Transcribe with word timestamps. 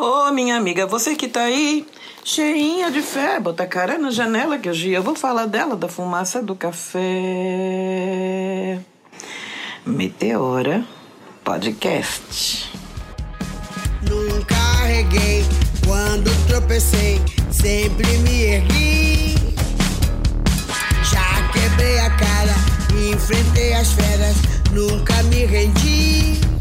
Ô, 0.00 0.30
minha 0.30 0.56
amiga, 0.56 0.86
você 0.86 1.16
que 1.16 1.26
tá 1.26 1.40
aí, 1.40 1.84
cheinha 2.22 2.88
de 2.88 3.02
fé, 3.02 3.40
bota 3.40 3.64
a 3.64 3.66
cara 3.66 3.98
na 3.98 4.12
janela 4.12 4.56
que 4.56 4.70
hoje 4.70 4.90
eu 4.90 5.02
vou 5.02 5.16
falar 5.16 5.46
dela, 5.46 5.74
da 5.74 5.88
fumaça 5.88 6.40
do 6.40 6.54
café. 6.54 7.00
Meteora 9.84 10.84
Podcast. 11.42 12.70
Nunca 14.08 14.54
arreguei 14.54 15.44
quando 15.84 16.30
tropecei, 16.46 17.20
sempre 17.50 18.06
me 18.18 18.42
ergui. 18.44 19.34
Já 21.02 21.48
quebrei 21.52 21.98
a 21.98 22.10
cara, 22.10 22.54
enfrentei 23.12 23.74
as 23.74 23.90
feras, 23.94 24.36
nunca 24.72 25.20
me 25.24 25.44
rendi. 25.44 26.57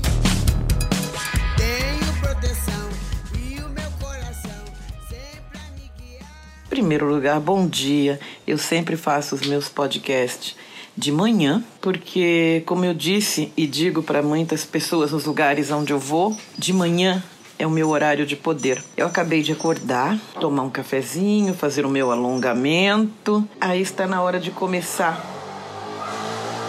Primeiro 6.69 7.07
lugar, 7.07 7.39
bom 7.39 7.67
dia. 7.67 8.19
Eu 8.45 8.57
sempre 8.57 8.95
faço 8.95 9.35
os 9.35 9.41
meus 9.41 9.69
podcasts 9.69 10.55
de 10.95 11.11
manhã, 11.11 11.63
porque, 11.79 12.63
como 12.65 12.83
eu 12.83 12.93
disse 12.93 13.51
e 13.55 13.67
digo 13.67 14.01
para 14.01 14.21
muitas 14.21 14.65
pessoas 14.65 15.11
nos 15.11 15.25
lugares 15.25 15.71
onde 15.71 15.93
eu 15.93 15.99
vou, 15.99 16.35
de 16.57 16.73
manhã 16.73 17.23
é 17.59 17.65
o 17.65 17.69
meu 17.69 17.89
horário 17.89 18.25
de 18.25 18.35
poder. 18.35 18.83
Eu 18.95 19.07
acabei 19.07 19.41
de 19.41 19.51
acordar, 19.51 20.17
tomar 20.39 20.63
um 20.63 20.69
cafezinho, 20.69 21.53
fazer 21.53 21.85
o 21.85 21.89
meu 21.89 22.11
alongamento. 22.11 23.47
Aí 23.59 23.81
está 23.81 24.05
na 24.05 24.21
hora 24.21 24.39
de 24.39 24.51
começar 24.51 25.25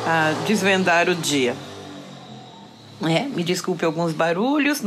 a 0.07 0.33
desvendar 0.47 1.09
o 1.09 1.15
dia. 1.15 1.55
É, 3.03 3.23
me 3.23 3.45
desculpe 3.45 3.85
alguns 3.85 4.13
barulhos. 4.13 4.83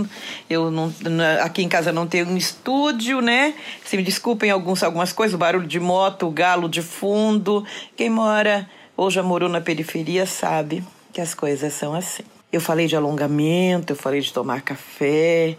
Eu 0.49 0.69
não, 0.69 0.93
aqui 1.41 1.63
em 1.63 1.69
casa 1.69 1.91
não 1.91 2.05
tenho 2.05 2.27
um 2.27 2.35
estúdio, 2.35 3.21
né? 3.21 3.53
Se 3.85 3.95
me 3.95 4.03
desculpem 4.03 4.51
alguns, 4.51 4.83
algumas 4.83 5.13
coisas, 5.13 5.37
barulho 5.37 5.67
de 5.67 5.79
moto, 5.79 6.29
galo 6.29 6.67
de 6.67 6.81
fundo. 6.81 7.65
Quem 7.95 8.09
mora 8.09 8.69
ou 8.97 9.09
já 9.09 9.23
morou 9.23 9.47
na 9.47 9.61
periferia 9.61 10.25
sabe 10.25 10.83
que 11.13 11.21
as 11.21 11.33
coisas 11.33 11.73
são 11.73 11.93
assim. 11.93 12.23
Eu 12.51 12.59
falei 12.59 12.85
de 12.85 12.97
alongamento, 12.97 13.93
eu 13.93 13.97
falei 13.97 14.19
de 14.19 14.33
tomar 14.33 14.61
café. 14.61 15.55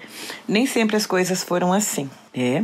Nem 0.46 0.66
sempre 0.66 0.94
as 0.94 1.06
coisas 1.06 1.42
foram 1.42 1.72
assim. 1.72 2.10
É, 2.34 2.62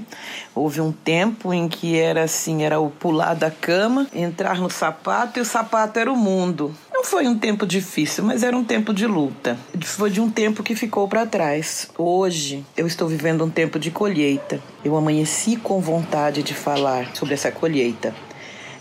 houve 0.54 0.80
um 0.80 0.90
tempo 0.90 1.52
em 1.52 1.68
que 1.68 1.98
era 1.98 2.24
assim, 2.24 2.62
era 2.62 2.80
o 2.80 2.90
pular 2.90 3.34
da 3.34 3.50
cama, 3.50 4.06
entrar 4.14 4.58
no 4.58 4.70
sapato 4.70 5.38
e 5.38 5.42
o 5.42 5.44
sapato 5.44 5.98
era 5.98 6.10
o 6.10 6.16
mundo. 6.16 6.74
Foi 7.08 7.26
um 7.26 7.38
tempo 7.38 7.66
difícil, 7.66 8.22
mas 8.22 8.42
era 8.42 8.54
um 8.54 8.62
tempo 8.62 8.92
de 8.92 9.06
luta. 9.06 9.58
Foi 9.82 10.10
de 10.10 10.20
um 10.20 10.30
tempo 10.30 10.62
que 10.62 10.74
ficou 10.74 11.08
para 11.08 11.24
trás. 11.24 11.88
Hoje 11.96 12.62
eu 12.76 12.86
estou 12.86 13.08
vivendo 13.08 13.42
um 13.42 13.48
tempo 13.48 13.78
de 13.78 13.90
colheita. 13.90 14.60
Eu 14.84 14.94
amanheci 14.94 15.56
com 15.56 15.80
vontade 15.80 16.42
de 16.42 16.52
falar 16.52 17.16
sobre 17.16 17.32
essa 17.32 17.50
colheita. 17.50 18.14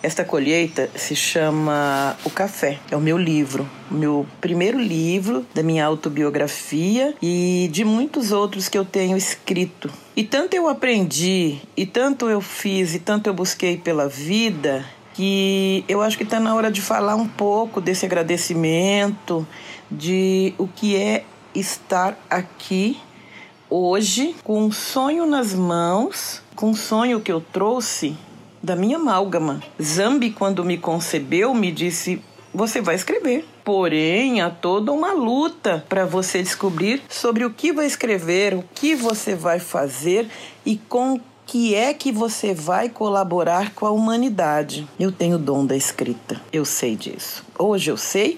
Esta 0.03 0.25
colheita 0.25 0.89
se 0.93 1.15
chama 1.15 2.17
O 2.25 2.29
Café. 2.29 2.79
É 2.91 2.97
o 2.97 2.99
meu 2.99 3.17
livro, 3.17 3.67
o 3.89 3.93
meu 3.93 4.27
primeiro 4.41 4.77
livro 4.77 5.45
da 5.55 5.63
minha 5.63 5.85
autobiografia 5.85 7.15
e 7.21 7.69
de 7.71 7.85
muitos 7.85 8.33
outros 8.33 8.67
que 8.67 8.77
eu 8.77 8.83
tenho 8.83 9.15
escrito. 9.15 9.89
E 10.17 10.23
tanto 10.23 10.53
eu 10.53 10.67
aprendi, 10.67 11.59
e 11.77 11.85
tanto 11.85 12.27
eu 12.27 12.41
fiz, 12.41 12.93
e 12.93 12.99
tanto 12.99 13.27
eu 13.27 13.33
busquei 13.33 13.77
pela 13.77 14.09
vida, 14.09 14.85
que 15.17 15.83
eu 15.87 15.99
acho 16.03 16.15
que 16.15 16.23
está 16.23 16.39
na 16.39 16.53
hora 16.53 16.69
de 16.69 16.79
falar 16.79 17.15
um 17.15 17.27
pouco 17.27 17.81
desse 17.81 18.05
agradecimento, 18.05 19.47
de 19.89 20.53
o 20.59 20.67
que 20.67 20.95
é 20.95 21.25
estar 21.55 22.15
aqui 22.29 22.99
hoje 23.67 24.35
com 24.43 24.65
um 24.65 24.71
sonho 24.71 25.25
nas 25.25 25.55
mãos, 25.55 26.43
com 26.55 26.69
um 26.69 26.75
sonho 26.75 27.19
que 27.19 27.31
eu 27.31 27.41
trouxe 27.41 28.15
da 28.61 28.75
minha 28.75 28.97
amálgama. 28.97 29.59
Zambi, 29.81 30.29
quando 30.29 30.63
me 30.63 30.77
concebeu, 30.77 31.51
me 31.51 31.71
disse: 31.71 32.21
Você 32.53 32.79
vai 32.79 32.93
escrever. 32.93 33.43
Porém, 33.65 34.39
há 34.39 34.51
toda 34.51 34.91
uma 34.91 35.13
luta 35.13 35.83
para 35.89 36.05
você 36.05 36.43
descobrir 36.43 37.01
sobre 37.09 37.43
o 37.43 37.49
que 37.49 37.73
vai 37.73 37.87
escrever, 37.87 38.53
o 38.53 38.63
que 38.75 38.93
você 38.93 39.33
vai 39.33 39.57
fazer 39.57 40.29
e 40.63 40.77
com 40.77 41.19
que 41.47 41.73
é 41.73 41.93
que 41.93 42.11
você 42.11 42.53
vai 42.53 42.89
colaborar 42.89 43.73
com 43.73 43.85
a 43.85 43.91
humanidade. 43.91 44.85
Eu 44.99 45.13
tenho 45.13 45.37
o 45.37 45.39
dom 45.39 45.65
da 45.65 45.77
escrita, 45.77 46.41
eu 46.51 46.65
sei 46.65 46.95
disso. 46.95 47.43
Hoje 47.57 47.89
eu 47.89 47.95
sei. 47.95 48.37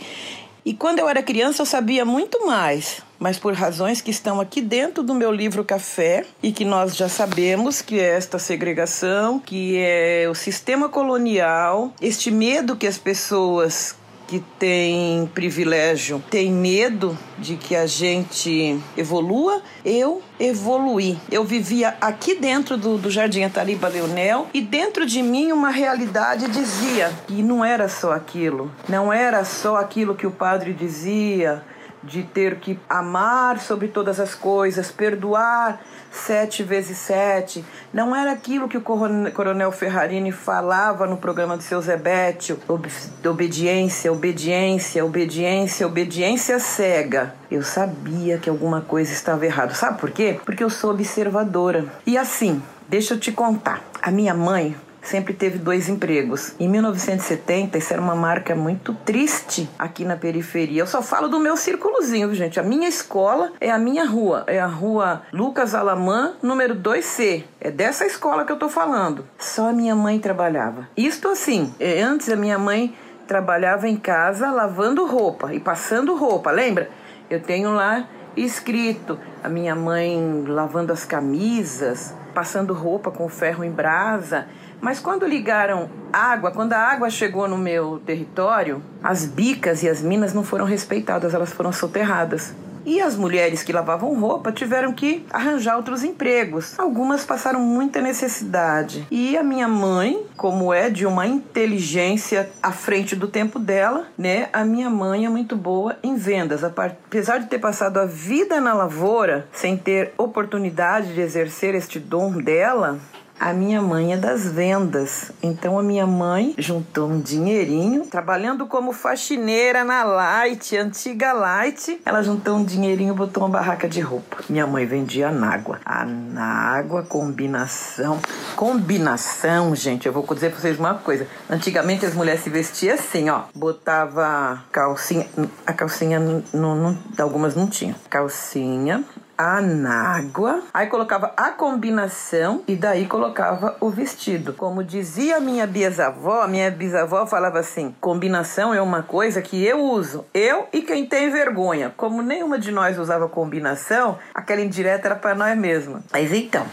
E 0.63 0.75
quando 0.75 0.99
eu 0.99 1.09
era 1.09 1.23
criança 1.23 1.63
eu 1.63 1.65
sabia 1.65 2.05
muito 2.05 2.45
mais, 2.45 3.01
mas 3.17 3.39
por 3.39 3.53
razões 3.53 4.01
que 4.01 4.11
estão 4.11 4.39
aqui 4.39 4.61
dentro 4.61 5.01
do 5.01 5.15
meu 5.15 5.31
livro 5.31 5.63
Café 5.63 6.25
e 6.43 6.51
que 6.51 6.63
nós 6.63 6.95
já 6.95 7.09
sabemos 7.09 7.81
que 7.81 7.99
é 7.99 8.15
esta 8.15 8.37
segregação, 8.37 9.39
que 9.39 9.77
é 9.77 10.27
o 10.29 10.35
sistema 10.35 10.87
colonial, 10.87 11.91
este 11.99 12.29
medo 12.29 12.75
que 12.75 12.85
as 12.85 12.99
pessoas 12.99 13.95
que 14.29 14.39
têm 14.59 15.25
privilégio 15.33 16.21
têm 16.29 16.51
medo 16.51 17.17
de 17.39 17.55
que 17.55 17.75
a 17.75 17.87
gente 17.87 18.79
evolua, 18.95 19.59
eu 19.83 20.21
evoluí. 20.39 21.17
Eu 21.31 21.43
vivia 21.43 21.95
aqui 21.99 22.35
dentro 22.35 22.77
do, 22.77 22.95
do 22.95 23.09
Jardim 23.09 23.41
Ataliba 23.41 23.87
Leonel 23.87 24.47
e 24.53 24.61
dentro 24.61 25.03
de 25.03 25.23
mim 25.23 25.51
uma 25.51 25.71
realidade 25.71 26.47
dizia 26.47 27.11
que 27.25 27.41
não 27.41 27.65
era 27.65 27.89
só 27.89 28.11
aquilo, 28.11 28.71
não 28.87 29.11
era 29.11 29.43
só 29.43 29.77
aquilo 29.77 30.13
que 30.13 30.27
o 30.27 30.31
padre 30.31 30.73
dizia 30.73 31.63
de 32.03 32.23
ter 32.23 32.55
que 32.55 32.79
amar 32.89 33.59
sobre 33.59 33.87
todas 33.89 34.19
as 34.19 34.33
coisas, 34.33 34.89
perdoar 34.91 35.81
sete 36.11 36.63
vezes 36.63 36.97
sete. 36.97 37.63
Não 37.93 38.15
era 38.15 38.31
aquilo 38.31 38.67
que 38.69 38.77
o 38.77 38.81
coron- 38.81 39.29
coronel 39.31 39.71
Ferrarini 39.71 40.31
falava 40.31 41.05
no 41.05 41.17
programa 41.17 41.57
do 41.57 41.63
seu 41.63 41.81
Zebetio, 41.81 42.59
ob- 42.67 42.87
obediência, 43.27 44.11
obediência, 44.11 45.05
obediência, 45.05 45.85
obediência 45.85 46.59
cega. 46.59 47.35
Eu 47.51 47.63
sabia 47.63 48.37
que 48.37 48.49
alguma 48.49 48.81
coisa 48.81 49.11
estava 49.11 49.45
errada. 49.45 49.73
Sabe 49.73 49.99
por 49.99 50.11
quê? 50.11 50.39
Porque 50.45 50.63
eu 50.63 50.69
sou 50.69 50.91
observadora. 50.91 51.85
E 52.05 52.17
assim, 52.17 52.61
deixa 52.87 53.13
eu 53.13 53.19
te 53.19 53.31
contar. 53.31 53.81
A 54.01 54.09
minha 54.09 54.33
mãe 54.33 54.75
sempre 55.09 55.33
teve 55.33 55.57
dois 55.57 55.89
empregos. 55.89 56.53
Em 56.59 56.69
1970, 56.69 57.77
isso 57.77 57.91
era 57.91 58.01
uma 58.01 58.15
marca 58.15 58.55
muito 58.55 58.93
triste 58.93 59.67
aqui 59.77 60.05
na 60.05 60.15
periferia. 60.15 60.81
Eu 60.83 60.87
só 60.87 61.01
falo 61.01 61.27
do 61.27 61.39
meu 61.39 61.57
círculozinho, 61.57 62.33
gente. 62.35 62.59
A 62.59 62.63
minha 62.63 62.87
escola 62.87 63.51
é 63.59 63.71
a 63.71 63.77
minha 63.77 64.05
rua, 64.05 64.43
é 64.45 64.59
a 64.59 64.67
rua 64.67 65.23
Lucas 65.33 65.73
Alamã, 65.73 66.33
número 66.43 66.75
2C. 66.75 67.43
É 67.59 67.71
dessa 67.71 68.05
escola 68.05 68.45
que 68.45 68.51
eu 68.51 68.57
tô 68.57 68.69
falando. 68.69 69.25
Só 69.37 69.69
a 69.69 69.73
minha 69.73 69.95
mãe 69.95 70.19
trabalhava. 70.19 70.87
Isto 70.95 71.29
assim, 71.29 71.73
é, 71.79 72.01
antes 72.01 72.29
a 72.29 72.35
minha 72.35 72.59
mãe 72.59 72.95
trabalhava 73.27 73.87
em 73.87 73.97
casa 73.97 74.51
lavando 74.51 75.05
roupa 75.05 75.53
e 75.53 75.59
passando 75.59 76.15
roupa, 76.15 76.51
lembra? 76.51 76.89
Eu 77.29 77.39
tenho 77.41 77.73
lá 77.73 78.07
escrito 78.35 79.19
a 79.43 79.49
minha 79.49 79.75
mãe 79.75 80.43
lavando 80.47 80.93
as 80.93 81.03
camisas, 81.03 82.13
passando 82.33 82.73
roupa 82.73 83.11
com 83.11 83.27
ferro 83.27 83.63
em 83.63 83.71
brasa. 83.71 84.47
Mas 84.81 84.99
quando 84.99 85.27
ligaram 85.27 85.89
água, 86.11 86.51
quando 86.51 86.73
a 86.73 86.79
água 86.79 87.09
chegou 87.09 87.47
no 87.47 87.57
meu 87.57 87.99
território, 88.05 88.81
as 89.03 89.25
bicas 89.25 89.83
e 89.83 89.89
as 89.89 90.01
minas 90.01 90.33
não 90.33 90.43
foram 90.43 90.65
respeitadas, 90.65 91.33
elas 91.33 91.51
foram 91.51 91.71
soterradas. 91.71 92.53
E 92.85 93.01
as 93.01 93.15
mulheres 93.15 93.61
que 93.61 93.73
lavavam 93.73 94.19
roupa 94.19 94.51
tiveram 94.51 94.93
que 94.93 95.25
arranjar 95.29 95.75
outros 95.75 96.03
empregos. 96.03 96.79
Algumas 96.79 97.25
passaram 97.25 97.59
muita 97.59 98.01
necessidade. 98.01 99.05
E 99.11 99.37
a 99.37 99.43
minha 99.43 99.67
mãe, 99.67 100.25
como 100.35 100.73
é 100.73 100.89
de 100.89 101.05
uma 101.05 101.27
inteligência 101.27 102.49
à 102.63 102.71
frente 102.71 103.15
do 103.15 103.27
tempo 103.27 103.59
dela, 103.59 104.07
né? 104.17 104.49
A 104.53 104.63
minha 104.63 104.89
mãe 104.89 105.25
é 105.25 105.29
muito 105.29 105.55
boa 105.55 105.97
em 106.01 106.15
vendas. 106.15 106.63
Apesar 106.63 107.39
de 107.39 107.47
ter 107.47 107.59
passado 107.59 107.99
a 107.99 108.05
vida 108.05 108.59
na 108.61 108.73
lavoura 108.73 109.47
sem 109.51 109.77
ter 109.77 110.13
oportunidade 110.17 111.13
de 111.13 111.21
exercer 111.21 111.75
este 111.75 111.99
dom 111.99 112.31
dela, 112.41 112.97
a 113.39 113.53
minha 113.53 113.81
mãe 113.81 114.13
é 114.13 114.17
das 114.17 114.45
vendas. 114.51 115.31
Então 115.41 115.79
a 115.79 115.83
minha 115.83 116.05
mãe 116.05 116.53
juntou 116.57 117.09
um 117.09 117.21
dinheirinho, 117.21 118.05
trabalhando 118.05 118.67
como 118.67 118.91
faxineira 118.91 119.83
na 119.83 120.03
Light, 120.03 120.75
antiga 120.75 121.31
Light. 121.31 122.01
Ela 122.05 122.21
juntou 122.21 122.57
um 122.57 122.63
dinheirinho 122.63 123.13
e 123.13 123.17
botou 123.17 123.43
uma 123.43 123.49
barraca 123.49 123.87
de 123.87 124.01
roupa. 124.01 124.37
Minha 124.49 124.67
mãe 124.67 124.85
vendia 124.85 125.31
nágua. 125.31 125.79
A 125.85 126.03
nágua, 126.05 127.03
combinação. 127.03 128.19
Combinação, 128.55 129.73
gente, 129.75 130.05
eu 130.05 130.11
vou 130.11 130.25
dizer 130.33 130.51
pra 130.51 130.59
vocês 130.59 130.77
uma 130.77 130.95
coisa. 130.95 131.25
Antigamente 131.49 132.05
as 132.05 132.13
mulheres 132.13 132.43
se 132.43 132.49
vestiam 132.49 132.95
assim, 132.95 133.29
ó. 133.29 133.43
Botava 133.55 134.63
calcinha. 134.71 135.25
A 135.65 135.71
calcinha, 135.71 136.19
não, 136.19 136.75
não, 136.75 136.97
algumas 137.17 137.55
não 137.55 137.67
tinha. 137.67 137.95
Calcinha, 138.09 139.03
anágua, 139.39 140.61
aí 140.73 140.87
colocava 140.87 141.31
a 141.37 141.51
combinação 141.51 142.61
e 142.67 142.75
daí 142.75 143.05
colocava 143.05 143.77
o 143.79 143.89
vestido. 143.89 144.51
Como 144.51 144.83
dizia 144.83 145.39
minha 145.39 145.65
bisavó, 145.65 146.45
minha 146.45 146.69
bisavó 146.69 147.25
falava 147.25 147.59
assim: 147.59 147.95
combinação 148.01 148.73
é 148.73 148.81
uma 148.81 149.01
coisa 149.01 149.41
que 149.41 149.63
eu 149.63 149.79
uso, 149.79 150.25
eu 150.33 150.67
e 150.73 150.81
quem 150.81 151.05
tem 151.05 151.29
vergonha. 151.29 151.93
Como 151.95 152.21
nenhuma 152.21 152.59
de 152.59 152.69
nós 152.69 152.99
usava 152.99 153.29
combinação, 153.29 154.19
aquela 154.33 154.59
indireta 154.59 155.07
era 155.07 155.15
para 155.15 155.33
nós 155.33 155.57
mesma. 155.57 156.03
Mas 156.11 156.33
então, 156.33 156.65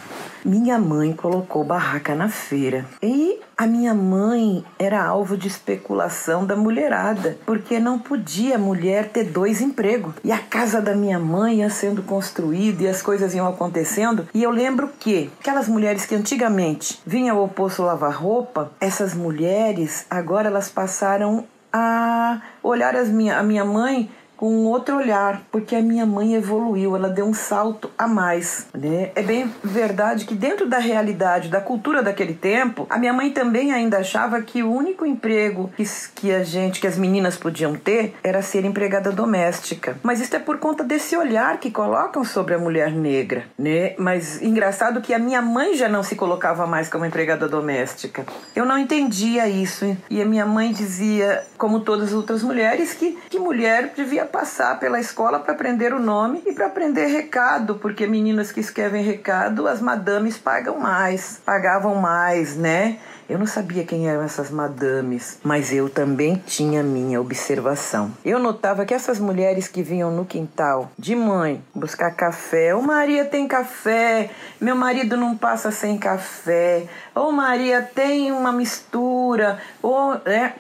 minha 0.45 0.77
mãe 0.77 1.13
colocou 1.13 1.63
barraca 1.63 2.17
na 2.17 2.29
feira 2.29 2.85
e 3.01 3.41
a 3.57 3.67
minha 3.67 3.95
mãe 3.95 4.63
era 4.79 5.03
alvo 5.03 5.35
de 5.35 5.49
especulação 5.49 6.45
da 6.45 6.55
mulherada, 6.55 7.39
porque 7.47 7.81
não 7.81 7.99
podia 7.99 8.59
mulher 8.59 9.09
ter 9.09 9.25
dois 9.25 9.63
empregos. 9.63 10.13
E 10.23 10.31
a 10.31 10.39
casa 10.39 10.83
da 10.83 10.95
minha 10.95 11.19
mãe 11.19 11.61
ia 11.61 11.71
sendo 11.71 12.03
construída 12.03 12.83
e 12.83 12.89
as 12.89 13.01
coisas 13.01 13.35
iam 13.35 13.49
acontecendo. 13.49 14.29
E 14.35 14.43
eu 14.43 14.51
lembro 14.51 14.91
que 15.01 15.31
aquelas 15.41 15.69
mulheres 15.69 16.05
que 16.05 16.15
antigamente 16.15 17.01
vinham 17.07 17.39
ao 17.39 17.49
poço 17.49 17.83
lavar 17.83 18.13
roupa, 18.13 18.71
essas 18.79 19.15
mulheres 19.15 20.05
agora 20.11 20.49
elas 20.49 20.69
passaram 20.69 21.45
a 21.73 22.43
olhar 22.63 22.95
as 22.95 23.09
minha, 23.09 23.39
a 23.39 23.43
minha 23.43 23.65
mãe 23.65 24.11
com 24.37 24.67
outro 24.67 24.97
olhar, 24.97 25.43
porque 25.51 25.75
a 25.75 25.83
minha 25.83 26.05
mãe 26.05 26.35
evoluiu, 26.35 26.95
ela 26.95 27.09
deu 27.09 27.27
um 27.27 27.35
salto 27.35 27.91
a 27.97 28.07
mais. 28.07 28.67
Né? 28.75 29.11
É 29.15 29.23
bem 29.23 29.53
verdade 29.63 30.25
que 30.25 30.35
dentro 30.35 30.69
da 30.69 30.79
realidade, 30.79 31.49
da 31.49 31.61
cultura 31.61 32.03
daquele 32.03 32.35
tempo, 32.35 32.87
a 32.91 32.99
minha 32.99 33.13
mãe 33.13 33.31
também 33.31 33.73
ainda 33.73 33.99
achava 33.99 34.41
que 34.43 34.63
o 34.63 34.73
único 34.73 35.07
emprego 35.07 35.71
que 36.15 36.33
a 36.33 36.45
gente, 36.45 36.81
que 36.81 36.87
as 36.87 36.99
meninas 36.99 37.37
podiam 37.37 37.75
ter, 37.75 38.15
era 38.23 38.43
ser 38.43 38.65
empregada 38.65 39.11
doméstica. 39.11 39.97
Mas 40.03 40.21
isso 40.21 40.37
é 40.37 40.39
por 40.39 40.59
conta 40.59 40.85
desse 40.85 41.17
olhar 41.17 41.59
que 41.59 41.71
colocam 41.71 42.25
sobre 42.25 42.55
a 42.55 42.59
mulher 42.59 42.93
negra, 42.93 43.45
né? 43.59 43.95
Mas 43.99 44.43
engraçado 44.43 45.01
que 45.01 45.15
a 45.15 45.19
minha 45.19 45.41
mãe 45.41 45.75
já 45.75 45.89
não 45.89 46.03
se 46.03 46.15
colocava 46.15 46.67
mais 46.67 46.89
como 46.89 47.05
empregada 47.05 47.49
doméstica. 47.49 48.25
Eu 48.55 48.65
não 48.65 48.79
entendia 48.79 49.49
isso 49.49 49.97
e 50.11 50.21
a 50.21 50.27
minha 50.27 50.45
mãe 50.45 50.73
dizia, 50.73 51.45
como 51.57 51.81
todas 51.81 52.09
as 52.09 52.15
outras 52.15 52.43
mulheres, 52.43 52.93
que, 52.93 53.19
que 53.31 53.39
mulher 53.39 53.93
devia 53.97 54.26
passar 54.27 54.79
pela 54.79 55.01
escola 55.01 55.39
para 55.39 55.53
aprender 55.53 55.93
o 55.93 55.99
nome 55.99 56.43
e 56.47 56.53
para 56.53 56.67
aprender 56.67 57.07
recado, 57.07 57.77
porque 57.77 58.07
meninas 58.07 58.53
que 58.53 58.61
escrevem 58.61 59.03
recado, 59.03 59.67
as 59.67 59.81
madames 59.81 60.37
pagam 60.37 60.79
mais, 60.79 61.41
pagavam 61.45 61.95
mais, 61.95 62.57
né? 62.57 62.99
Eu 63.29 63.41
não 63.41 63.47
sabia 63.47 63.85
quem 63.85 64.09
eram 64.09 64.23
essas 64.23 64.51
madames, 64.53 65.41
mas 65.43 65.73
eu 65.73 65.91
também 65.91 66.41
tinha 66.47 66.81
minha 66.81 67.21
observação. 67.21 68.13
Eu 68.25 68.39
notava 68.39 68.85
que 68.85 68.95
essas 68.95 69.19
mulheres 69.19 69.67
que 69.67 69.83
vinham 69.83 70.13
no 70.13 70.25
quintal 70.25 70.93
de 70.97 71.17
mãe 71.17 71.61
buscar 71.75 72.13
café, 72.13 72.73
ô 72.73 72.81
Maria 72.83 73.25
tem 73.25 73.49
café, 73.49 74.31
meu 74.61 74.77
marido 74.77 75.17
não 75.17 75.37
passa 75.37 75.73
sem 75.73 75.99
café, 75.99 76.87
ô 77.13 77.33
Maria 77.33 77.83
tem 77.83 78.31
uma 78.31 78.53
mistura, 78.53 79.59
ou 79.83 80.15
é. 80.25 80.53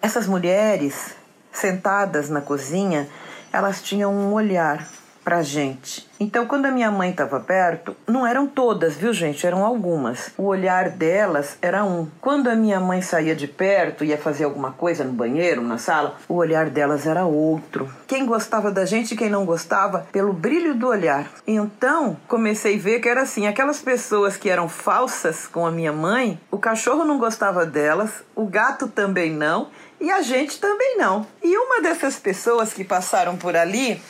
Essas 0.00 0.28
mulheres 0.28 1.16
sentadas 1.56 2.28
na 2.28 2.40
cozinha, 2.40 3.08
elas 3.52 3.82
tinham 3.82 4.14
um 4.14 4.32
olhar 4.32 4.86
pra 5.26 5.42
gente. 5.42 6.08
Então, 6.20 6.46
quando 6.46 6.66
a 6.66 6.70
minha 6.70 6.88
mãe 6.88 7.10
estava 7.10 7.40
perto, 7.40 7.96
não 8.06 8.24
eram 8.24 8.46
todas, 8.46 8.94
viu, 8.94 9.12
gente? 9.12 9.44
Eram 9.44 9.66
algumas. 9.66 10.30
O 10.38 10.44
olhar 10.44 10.88
delas 10.88 11.58
era 11.60 11.84
um. 11.84 12.06
Quando 12.20 12.48
a 12.48 12.54
minha 12.54 12.78
mãe 12.78 13.02
saía 13.02 13.34
de 13.34 13.48
perto, 13.48 14.04
ia 14.04 14.16
fazer 14.16 14.44
alguma 14.44 14.70
coisa 14.70 15.02
no 15.02 15.12
banheiro, 15.12 15.60
na 15.62 15.78
sala, 15.78 16.16
o 16.28 16.34
olhar 16.34 16.70
delas 16.70 17.08
era 17.08 17.24
outro. 17.24 17.92
Quem 18.06 18.24
gostava 18.24 18.70
da 18.70 18.86
gente 18.86 19.14
e 19.14 19.16
quem 19.16 19.28
não 19.28 19.44
gostava, 19.44 20.06
pelo 20.12 20.32
brilho 20.32 20.76
do 20.76 20.86
olhar. 20.86 21.28
Então, 21.44 22.16
comecei 22.28 22.76
a 22.76 22.80
ver 22.80 23.00
que 23.00 23.08
era 23.08 23.22
assim: 23.22 23.48
aquelas 23.48 23.80
pessoas 23.80 24.36
que 24.36 24.48
eram 24.48 24.68
falsas 24.68 25.48
com 25.48 25.66
a 25.66 25.72
minha 25.72 25.92
mãe, 25.92 26.40
o 26.52 26.58
cachorro 26.58 27.04
não 27.04 27.18
gostava 27.18 27.66
delas, 27.66 28.22
o 28.36 28.46
gato 28.46 28.86
também 28.86 29.32
não, 29.32 29.70
e 30.00 30.08
a 30.08 30.22
gente 30.22 30.60
também 30.60 30.96
não. 30.96 31.26
E 31.42 31.58
uma 31.58 31.82
dessas 31.82 32.16
pessoas 32.16 32.72
que 32.72 32.84
passaram 32.84 33.36
por 33.36 33.56
ali 33.56 34.00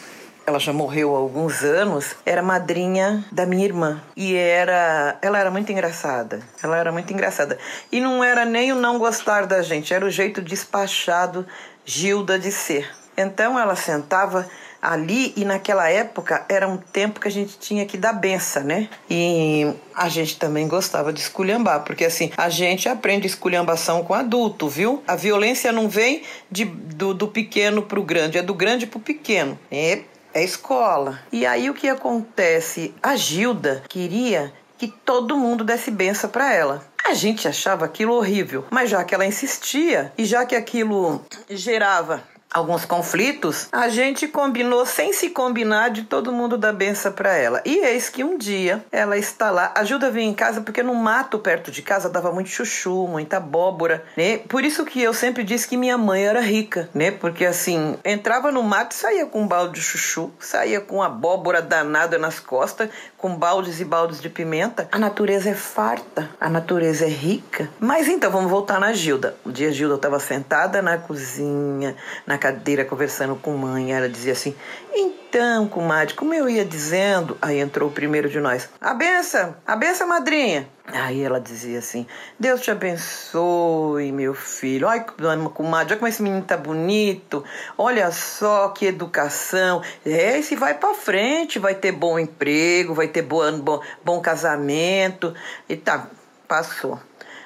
ela 0.47 0.59
já 0.61 0.73
morreu 0.73 1.15
há 1.15 1.19
alguns 1.19 1.63
anos, 1.63 2.15
era 2.25 2.43
madrinha 2.43 3.25
da 3.33 3.45
minha 3.45 3.65
irmã. 3.65 4.01
E 4.17 4.35
era, 4.35 5.19
ela 5.21 5.39
era 5.39 5.51
muito 5.51 5.73
engraçada. 5.73 6.41
Ela 6.63 6.77
era 6.77 6.93
muito 6.93 7.13
engraçada. 7.13 7.59
E 7.91 8.01
não 8.01 8.23
era 8.23 8.45
nem 8.45 8.73
o 8.73 8.77
não 8.77 8.99
gostar 8.99 9.47
da 9.47 9.61
gente, 9.61 9.93
era 9.93 10.05
o 10.05 10.11
jeito 10.11 10.41
despachado 10.41 11.47
Gilda 11.85 12.39
de 12.39 12.51
ser. 12.51 12.89
Então 13.17 13.59
ela 13.59 13.75
sentava 13.75 14.49
ali 14.83 15.33
e 15.37 15.45
naquela 15.45 15.89
época 15.89 16.45
era 16.49 16.69
um 16.69 16.77
tempo 16.77 17.19
que 17.19 17.27
a 17.27 17.31
gente 17.31 17.59
tinha 17.59 17.87
que 17.87 17.97
dar 17.97 18.13
benção, 18.13 18.63
né? 18.63 18.89
E 19.09 19.73
a 19.95 20.09
gente 20.09 20.39
também 20.39 20.69
gostava 20.69 21.13
de 21.13 21.21
esculhambar, 21.21 21.83
porque 21.83 22.05
assim, 22.05 22.31
a 22.37 22.49
gente 22.49 22.89
aprende 22.89 23.27
esculhambação 23.27 24.05
com 24.05 24.15
adulto, 24.15 24.69
viu? 24.69 25.03
A 25.07 25.17
violência 25.17 25.73
não 25.73 25.89
vem 25.89 26.23
de, 26.51 26.65
do, 26.65 27.15
do 27.15 27.29
pequeno 27.29 27.83
pro 27.83 28.03
grande, 28.03 28.39
é 28.39 28.43
do 28.43 28.55
grande 28.55 28.87
pro 28.87 29.01
pequeno. 29.01 29.59
É, 29.71 30.03
é 30.37 30.45
escola. 30.45 31.19
E 31.33 31.47
aí 31.47 31.71
o 31.71 31.75
que 31.75 31.89
acontece? 31.89 32.95
A 33.03 33.17
Gilda 33.17 33.83
queria 33.89 34.53
que 34.77 34.87
todo 34.87 35.39
mundo 35.39 35.65
desse 35.65 35.91
benção 35.91 36.29
para 36.29 36.53
ela. 36.53 36.85
A 37.07 37.15
gente 37.15 37.49
achava 37.49 37.87
aquilo 37.87 38.13
horrível, 38.15 38.67
mas 38.71 38.91
já 38.91 39.03
que 39.03 39.15
ela 39.15 39.25
insistia 39.25 40.13
e 40.19 40.27
já 40.27 40.45
que 40.45 40.55
aquilo 40.55 41.25
gerava 41.49 42.23
alguns 42.53 42.85
conflitos, 42.85 43.69
a 43.73 43.89
gente 43.89 44.27
combinou 44.29 44.87
sem 44.87 45.13
se 45.13 45.31
combinar 45.31 45.91
de 45.91 46.05
todo 46.05 46.33
mundo 46.33 46.57
dar 46.57 46.73
benção 46.73 47.13
para 47.13 47.35
ela. 47.35 47.61
E 47.65 47.79
eis 47.79 48.09
que 48.09 48.25
um 48.25 48.39
dia 48.39 48.85
ela 48.91 49.17
está 49.17 49.51
lá, 49.51 49.73
ajuda 49.77 50.07
a 50.07 50.11
vir 50.11 50.23
em 50.23 50.35
casa 50.35 50.61
porque 50.61 50.83
no 50.83 50.95
mato 50.95 51.39
perto 51.39 51.71
de 51.71 51.83
casa 51.83 52.09
dava 52.09 52.33
muito 52.33 52.49
chuchu, 52.49 53.07
muita 53.07 53.37
abóbora, 53.37 54.05
né? 54.17 54.39
Por 54.39 54.65
isso 54.65 54.85
que 54.85 55.03
eu 55.03 55.13
sempre 55.13 55.45
disse 55.45 55.69
que 55.69 55.77
minha 55.77 55.99
mãe 55.99 56.27
era 56.27 56.41
rica, 56.41 56.89
né? 56.95 57.11
Porque 57.11 57.45
assim, 57.45 57.97
entrava 58.05 58.51
no 58.51 58.63
mato 58.63 58.95
saía 58.95 59.27
com 59.27 59.43
um 59.43 59.47
balde 59.47 59.75
de 59.75 59.83
chuchu, 59.83 60.33
saía 60.39 60.81
com 60.81 61.03
abóbora 61.03 61.61
danada 61.61 62.19
nas 62.19 62.41
costas, 62.41 62.89
com 63.17 63.35
baldes 63.37 63.81
e 63.81 63.85
baldes 63.85 64.21
de 64.21 64.29
pimenta. 64.29 64.89
A 64.93 64.99
natureza 64.99 65.51
é 65.51 65.55
farta, 65.55 66.31
a 66.41 66.49
natureza 66.49 67.05
é 67.05 67.09
rica. 67.09 67.69
Mas 67.79 68.09
então, 68.09 68.31
vamos 68.31 68.51
voltar 68.51 68.81
na 68.81 68.93
Gilda. 68.93 69.37
Um 69.45 69.51
dia 69.51 69.69
a 69.69 69.73
Gilda 69.73 69.97
estava 69.97 70.19
sentada 70.19 70.81
na 70.81 70.97
cozinha, 70.97 71.97
na 72.27 72.36
cadeira, 72.39 72.85
conversando 72.85 73.37
com 73.37 73.57
mãe. 73.57 73.93
Ela 73.93 74.09
dizia 74.09 74.33
assim: 74.33 74.55
Então, 74.95 75.69
comadre, 75.69 76.15
como 76.15 76.35
eu 76.35 76.49
ia 76.49 76.65
dizendo. 76.65 77.37
Aí 77.41 77.59
entrou 77.59 77.89
o 77.89 77.93
primeiro 77.93 78.29
de 78.29 78.41
nós: 78.41 78.69
A 78.81 78.95
benção, 78.95 79.57
a 79.67 79.77
benção, 79.77 80.09
madrinha. 80.09 80.69
Aí 80.87 81.23
ela 81.23 81.41
dizia 81.41 81.79
assim: 81.79 82.07
Deus 82.39 82.61
te 82.61 82.71
abençoe, 82.71 84.13
meu 84.13 84.35
filho. 84.35 84.87
Olha, 84.87 85.01
comadre, 85.01 85.95
olha 85.95 85.99
como 85.99 86.09
esse 86.09 86.23
menino 86.23 86.43
tá 86.43 86.57
bonito. 86.57 87.45
Olha 87.77 88.11
só 88.13 88.69
que 88.69 88.87
educação. 88.87 89.83
É, 90.05 90.39
esse 90.39 90.55
vai 90.55 90.75
para 90.75 90.95
frente, 90.95 91.59
vai 91.59 91.75
ter 91.75 91.93
bom 91.93 92.19
emprego, 92.19 92.95
vai 92.95 93.09
ter 93.09 93.23
bom, 93.23 93.59
bom, 93.59 93.81
bom 94.05 94.21
casamento. 94.21 95.35
E 95.69 95.77
tá, 95.77 96.09
passou. 96.47 97.01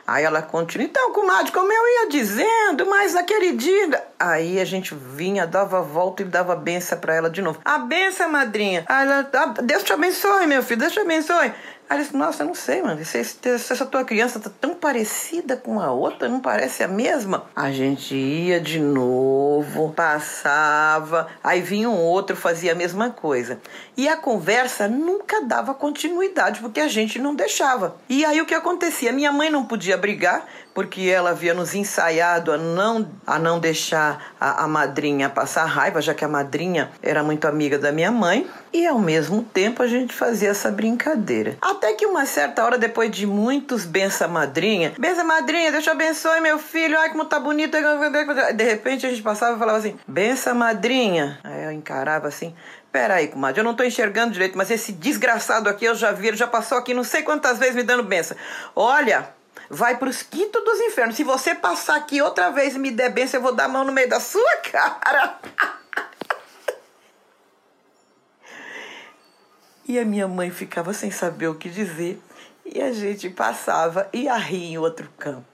Aí 0.07 0.25
ela 0.25 0.43
continua, 0.43 0.87
então, 0.87 1.13
comadre, 1.13 1.53
como 1.53 1.73
eu 1.73 1.87
ia 1.87 2.09
dizendo, 2.09 2.87
mas 2.87 3.15
naquele 3.15 3.53
dia. 3.53 4.03
Aí 4.19 4.61
a 4.61 4.65
gente 4.65 4.95
vinha, 4.95 5.47
dava 5.47 5.81
volta 5.83 6.23
e 6.23 6.25
dava 6.25 6.57
benção 6.57 6.99
para 6.99 7.15
ela 7.15 7.31
de 7.31 7.41
novo. 7.41 7.61
A 7.65 7.79
benção, 7.79 8.29
madrinha. 8.31 8.85
Aí 8.89 9.07
ela, 9.07 9.31
ah, 9.33 9.47
Deus 9.63 9.83
te 9.83 9.93
abençoe, 9.93 10.47
meu 10.47 10.63
filho, 10.63 10.81
Deus 10.81 10.93
te 10.93 11.01
abençoe. 11.01 11.53
Aí 11.91 11.97
ele 11.97 12.05
disse, 12.05 12.17
nossa, 12.17 12.45
eu 12.45 12.47
não 12.47 12.55
sei, 12.55 12.81
mano. 12.83 13.05
Se, 13.05 13.25
se, 13.25 13.59
se, 13.59 13.73
essa 13.73 13.85
tua 13.85 14.05
criança 14.05 14.39
tá 14.39 14.49
tão 14.61 14.77
parecida 14.77 15.57
com 15.57 15.81
a 15.81 15.91
outra, 15.91 16.29
não 16.29 16.39
parece 16.39 16.85
a 16.85 16.89
mesma? 16.89 17.47
A 17.57 17.73
gente 17.73 18.15
ia 18.15 18.61
de 18.61 18.79
novo, 18.79 19.93
passava, 19.93 21.27
aí 21.43 21.61
vinha 21.61 21.91
um 21.91 21.99
outro, 21.99 22.37
fazia 22.37 22.71
a 22.71 22.77
mesma 22.77 23.11
coisa. 23.11 23.61
E 23.97 24.09
a 24.09 24.17
conversa 24.17 24.87
nunca 24.87 25.43
dava 25.43 25.75
continuidade, 25.75 26.61
porque 26.61 26.79
a 26.79 26.87
gente 26.87 27.19
não 27.19 27.35
deixava. 27.35 27.97
E 28.09 28.25
aí 28.25 28.41
o 28.41 28.47
que 28.47 28.55
acontecia? 28.55 29.11
Minha 29.11 29.33
mãe 29.33 29.51
não 29.51 29.65
podia 29.65 29.97
brigar, 29.97 30.47
porque 30.75 31.03
ela 31.03 31.31
havia 31.31 31.55
nos 31.55 31.75
ensaiado 31.75 32.53
a 32.53 32.59
não, 32.59 33.11
a 33.27 33.39
não 33.39 33.59
deixar 33.59 34.33
a, 34.41 34.65
a 34.65 34.69
madrinha 34.69 35.29
passar 35.29 35.65
raiva, 35.65 36.01
já 36.01 36.15
que 36.15 36.25
a 36.25 36.29
madrinha 36.29 36.91
era 37.03 37.23
muito 37.23 37.47
amiga 37.47 37.79
da 37.79 37.93
minha 37.93 38.11
mãe, 38.11 38.49
e 38.73 38.87
ao 38.87 38.99
mesmo 38.99 39.43
tempo 39.43 39.83
a 39.83 39.87
gente 39.87 40.15
fazia 40.15 40.51
essa 40.51 40.71
brincadeira. 40.71 41.57
Até 41.61 41.93
que 41.95 42.07
uma 42.07 42.25
certa 42.25 42.65
hora, 42.65 42.79
depois 42.79 43.11
de 43.11 43.27
muitos 43.27 43.85
bença 43.85 44.29
madrinha, 44.29 44.93
bença 44.99 45.25
madrinha, 45.25 45.73
Deus 45.73 45.85
te 45.85 45.91
abençoe, 45.91 46.41
meu 46.41 46.59
filho, 46.59 46.99
ai 46.99 47.11
como 47.11 47.25
tá 47.25 47.41
bonito. 47.41 47.77
De 48.55 48.65
repente 48.65 49.07
a 49.07 49.11
gente 49.11 49.23
passava 49.23 49.57
e 49.57 49.59
falava 49.59 49.79
assim, 49.79 49.99
bença 50.07 50.55
madrinha. 50.55 51.39
Aí 51.43 51.65
eu 51.65 51.73
encarava 51.73 52.29
assim, 52.29 52.55
Peraí, 52.93 53.29
comadre, 53.29 53.61
eu 53.61 53.65
não 53.65 53.75
tô 53.75 53.85
enxergando 53.85 54.33
direito, 54.33 54.59
mas 54.59 54.69
esse 54.69 54.91
desgraçado 54.91 55.69
aqui 55.69 55.85
eu 55.85 55.95
já 55.95 56.11
vi, 56.11 56.27
ele 56.27 56.37
já 56.37 56.49
passou 56.49 56.77
aqui 56.77 56.93
não 56.93 57.05
sei 57.05 57.23
quantas 57.23 57.57
vezes 57.57 57.77
me 57.77 57.85
dando 57.85 58.03
benção. 58.03 58.37
Olha, 58.75 59.29
vai 59.69 59.97
para 59.97 60.09
os 60.09 60.23
quintos 60.23 60.65
dos 60.65 60.81
infernos. 60.81 61.17
Se 61.17 61.25
você 61.25 61.55
passar 61.55 61.97
aqui 61.97 62.21
outra 62.21 62.51
vez 62.51 62.75
e 62.75 62.79
me 62.79 62.91
der 62.91 63.11
benção, 63.11 63.39
eu 63.39 63.43
vou 63.43 63.55
dar 63.55 63.65
a 63.65 63.69
mão 63.69 63.85
no 63.85 63.93
meio 63.93 64.09
da 64.09 64.21
sua 64.21 64.57
cara. 64.71 65.39
E 69.87 69.99
a 69.99 70.05
minha 70.05 70.29
mãe 70.29 70.51
ficava 70.51 70.93
sem 70.93 71.11
saber 71.11 71.49
o 71.49 71.55
que 71.55 71.69
dizer. 71.69 72.21
E 72.65 72.81
a 72.81 72.93
gente 72.93 73.29
passava 73.29 74.09
e 74.13 74.23
ia 74.23 74.37
rir 74.37 74.73
em 74.73 74.79
outro 74.79 75.11
canto. 75.19 75.50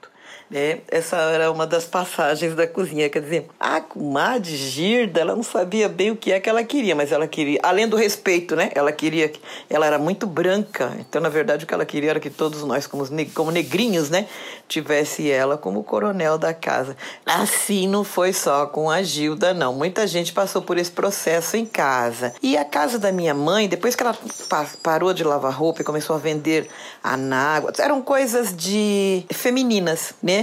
Né? 0.49 0.79
Essa 0.87 1.17
era 1.17 1.51
uma 1.51 1.67
das 1.67 1.83
passagens 1.85 2.55
da 2.55 2.65
cozinha. 2.65 3.09
Quer 3.09 3.21
dizer, 3.21 3.47
a 3.59 3.81
comadre 3.81 4.55
Girda, 4.55 5.19
ela 5.19 5.35
não 5.35 5.43
sabia 5.43 5.89
bem 5.89 6.11
o 6.11 6.15
que 6.15 6.31
é 6.31 6.39
que 6.39 6.49
ela 6.49 6.63
queria, 6.63 6.95
mas 6.95 7.11
ela 7.11 7.27
queria, 7.27 7.59
além 7.63 7.87
do 7.87 7.97
respeito, 7.97 8.55
né? 8.55 8.71
Ela 8.73 8.91
queria, 8.91 9.31
ela 9.69 9.85
era 9.85 9.99
muito 9.99 10.25
branca, 10.25 10.95
então 10.99 11.21
na 11.21 11.29
verdade 11.29 11.65
o 11.65 11.67
que 11.67 11.73
ela 11.73 11.85
queria 11.85 12.11
era 12.11 12.19
que 12.19 12.29
todos 12.29 12.63
nós, 12.63 12.87
como, 12.87 13.05
como 13.33 13.51
negrinhos, 13.51 14.09
né? 14.09 14.27
Tivesse 14.67 15.29
ela 15.29 15.57
como 15.57 15.83
coronel 15.83 16.37
da 16.37 16.53
casa. 16.53 16.95
Assim 17.25 17.87
não 17.87 18.03
foi 18.03 18.31
só 18.31 18.65
com 18.67 18.89
a 18.89 19.03
Gilda, 19.03 19.53
não. 19.53 19.73
Muita 19.73 20.07
gente 20.07 20.31
passou 20.31 20.61
por 20.61 20.77
esse 20.77 20.91
processo 20.91 21.57
em 21.57 21.65
casa. 21.65 22.33
E 22.41 22.57
a 22.57 22.63
casa 22.63 22.97
da 22.97 23.11
minha 23.11 23.33
mãe, 23.33 23.67
depois 23.67 23.95
que 23.95 24.03
ela 24.03 24.17
parou 24.81 25.13
de 25.13 25.23
lavar 25.23 25.53
roupa 25.53 25.81
e 25.81 25.85
começou 25.85 26.15
a 26.15 26.19
vender 26.19 26.67
anágua, 27.03 27.71
eram 27.79 28.01
coisas 28.01 28.55
de 28.55 29.25
femininas, 29.31 30.13
né? 30.21 30.36